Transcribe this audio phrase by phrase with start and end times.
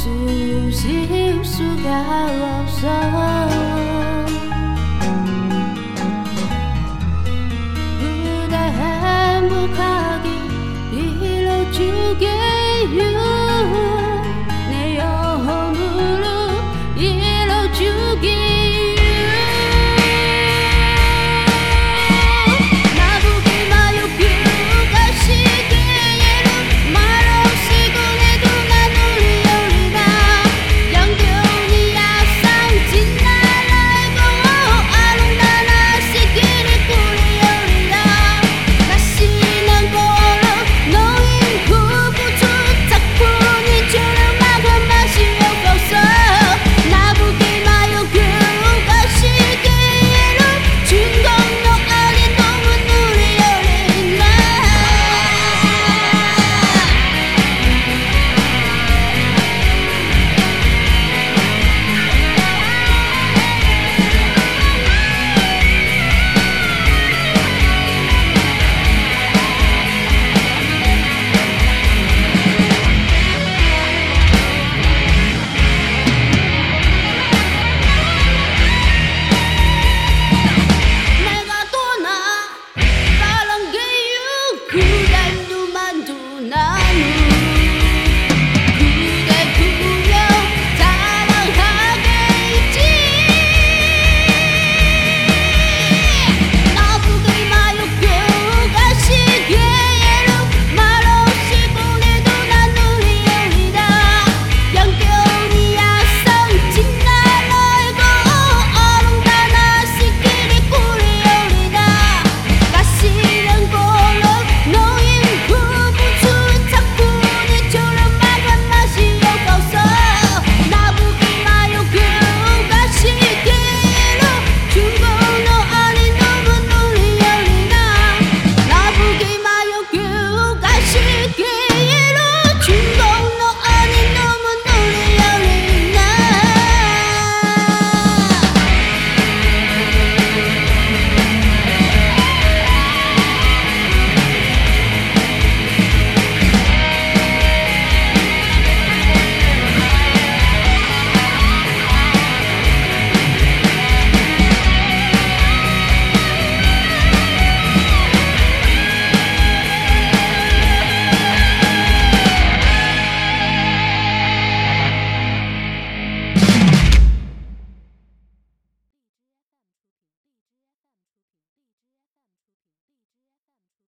[0.00, 3.83] 숨쉴 수가 없어
[11.74, 11.82] 就
[12.20, 13.23] 给。